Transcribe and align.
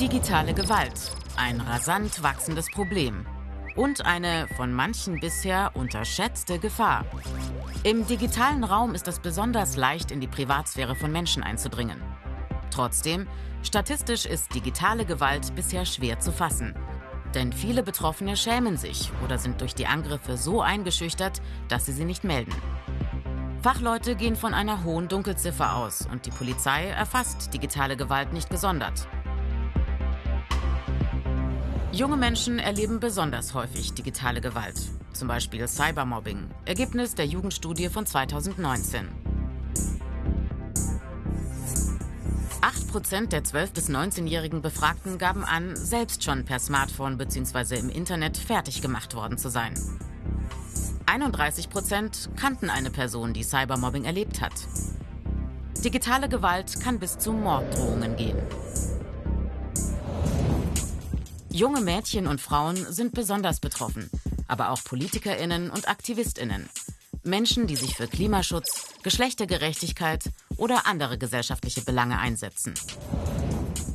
Digitale 0.00 0.54
Gewalt, 0.54 1.10
ein 1.36 1.60
rasant 1.60 2.22
wachsendes 2.22 2.70
Problem 2.70 3.26
und 3.76 4.06
eine 4.06 4.48
von 4.56 4.72
manchen 4.72 5.20
bisher 5.20 5.72
unterschätzte 5.74 6.58
Gefahr. 6.58 7.04
Im 7.82 8.06
digitalen 8.06 8.64
Raum 8.64 8.94
ist 8.94 9.08
es 9.08 9.18
besonders 9.18 9.76
leicht, 9.76 10.10
in 10.10 10.22
die 10.22 10.26
Privatsphäre 10.26 10.96
von 10.96 11.12
Menschen 11.12 11.42
einzudringen. 11.42 12.00
Trotzdem, 12.70 13.26
statistisch 13.62 14.24
ist 14.24 14.54
digitale 14.54 15.04
Gewalt 15.04 15.54
bisher 15.54 15.84
schwer 15.84 16.18
zu 16.18 16.32
fassen. 16.32 16.74
Denn 17.34 17.52
viele 17.52 17.82
Betroffene 17.82 18.38
schämen 18.38 18.78
sich 18.78 19.12
oder 19.22 19.36
sind 19.36 19.60
durch 19.60 19.74
die 19.74 19.86
Angriffe 19.86 20.38
so 20.38 20.62
eingeschüchtert, 20.62 21.42
dass 21.68 21.84
sie 21.84 21.92
sie 21.92 22.06
nicht 22.06 22.24
melden. 22.24 22.54
Fachleute 23.62 24.16
gehen 24.16 24.36
von 24.36 24.54
einer 24.54 24.82
hohen 24.82 25.08
Dunkelziffer 25.08 25.76
aus 25.76 26.08
und 26.10 26.24
die 26.24 26.30
Polizei 26.30 26.86
erfasst 26.86 27.52
digitale 27.52 27.98
Gewalt 27.98 28.32
nicht 28.32 28.48
gesondert. 28.48 29.06
Junge 31.92 32.16
Menschen 32.16 32.60
erleben 32.60 33.00
besonders 33.00 33.52
häufig 33.52 33.92
digitale 33.94 34.40
Gewalt, 34.40 34.80
zum 35.12 35.26
Beispiel 35.26 35.66
Cybermobbing, 35.66 36.48
Ergebnis 36.64 37.16
der 37.16 37.26
Jugendstudie 37.26 37.88
von 37.88 38.06
2019. 38.06 39.08
8% 42.60 43.26
der 43.28 43.42
12- 43.42 43.72
bis 43.72 43.88
19-jährigen 43.88 44.62
Befragten 44.62 45.18
gaben 45.18 45.44
an, 45.44 45.74
selbst 45.74 46.22
schon 46.22 46.44
per 46.44 46.60
Smartphone 46.60 47.18
bzw. 47.18 47.80
im 47.80 47.90
Internet 47.90 48.36
fertig 48.36 48.82
gemacht 48.82 49.16
worden 49.16 49.36
zu 49.36 49.48
sein. 49.50 49.74
31 51.06 51.70
Prozent 51.70 52.30
kannten 52.36 52.70
eine 52.70 52.90
Person, 52.90 53.32
die 53.32 53.42
Cybermobbing 53.42 54.04
erlebt 54.04 54.40
hat. 54.40 54.52
Digitale 55.84 56.28
Gewalt 56.28 56.80
kann 56.80 57.00
bis 57.00 57.18
zu 57.18 57.32
Morddrohungen 57.32 58.14
gehen. 58.14 58.38
Junge 61.52 61.80
Mädchen 61.80 62.28
und 62.28 62.40
Frauen 62.40 62.76
sind 62.92 63.12
besonders 63.12 63.58
betroffen, 63.58 64.08
aber 64.46 64.70
auch 64.70 64.84
Politikerinnen 64.84 65.70
und 65.70 65.88
Aktivistinnen. 65.88 66.68
Menschen, 67.24 67.66
die 67.66 67.76
sich 67.76 67.96
für 67.96 68.06
Klimaschutz, 68.06 68.84
Geschlechtergerechtigkeit 69.02 70.30
oder 70.56 70.86
andere 70.86 71.18
gesellschaftliche 71.18 71.82
Belange 71.82 72.18
einsetzen. 72.18 72.74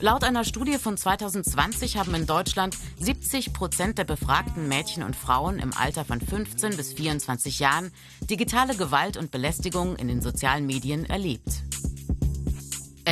Laut 0.00 0.24
einer 0.24 0.44
Studie 0.44 0.76
von 0.76 0.96
2020 0.96 1.96
haben 1.96 2.14
in 2.14 2.26
Deutschland 2.26 2.76
70 2.98 3.52
Prozent 3.52 3.96
der 3.96 4.04
befragten 4.04 4.68
Mädchen 4.68 5.02
und 5.04 5.16
Frauen 5.16 5.58
im 5.58 5.72
Alter 5.72 6.04
von 6.04 6.20
15 6.20 6.76
bis 6.76 6.92
24 6.92 7.60
Jahren 7.60 7.92
digitale 8.20 8.76
Gewalt 8.76 9.16
und 9.16 9.30
Belästigung 9.30 9.96
in 9.96 10.08
den 10.08 10.20
sozialen 10.20 10.66
Medien 10.66 11.06
erlebt. 11.06 11.62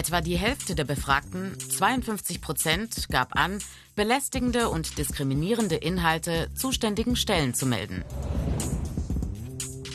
Etwa 0.05 0.21
die 0.21 0.37
Hälfte 0.37 0.75
der 0.75 0.85
Befragten, 0.85 1.59
52 1.59 2.43
Prozent, 2.43 3.09
gab 3.09 3.37
an, 3.37 3.59
belästigende 3.97 4.69
und 4.69 4.99
diskriminierende 4.99 5.77
Inhalte 5.77 6.51
zuständigen 6.55 7.17
Stellen 7.17 7.55
zu 7.55 7.65
melden. 7.65 8.05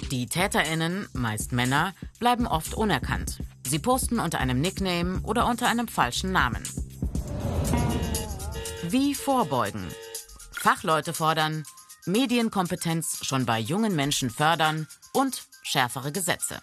Die 0.09 0.25
Täterinnen, 0.25 1.07
meist 1.13 1.51
Männer, 1.51 1.93
bleiben 2.17 2.47
oft 2.47 2.73
unerkannt. 2.73 3.43
Sie 3.67 3.77
posten 3.77 4.17
unter 4.17 4.39
einem 4.39 4.59
Nickname 4.59 5.19
oder 5.21 5.45
unter 5.45 5.67
einem 5.67 5.87
falschen 5.87 6.31
Namen. 6.31 6.63
Wie 8.87 9.13
vorbeugen? 9.13 9.85
Fachleute 10.53 11.13
fordern, 11.13 11.65
Medienkompetenz 12.07 13.19
schon 13.21 13.45
bei 13.45 13.59
jungen 13.59 13.95
Menschen 13.95 14.31
fördern 14.31 14.87
und 15.13 15.43
schärfere 15.61 16.11
Gesetze. 16.11 16.59